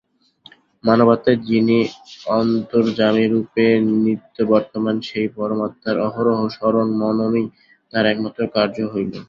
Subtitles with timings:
[0.83, 1.77] মানবাত্মায় যিনি
[2.33, 3.65] অন্তর্যামিরূপে
[4.03, 7.45] নিত্যবর্তমান, সেই পরমাত্মার অহরহ স্মরণ-মননই
[7.91, 9.13] তাঁহার একমাত্র কার্য হইল।